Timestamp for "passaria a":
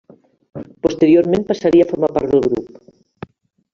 1.51-1.91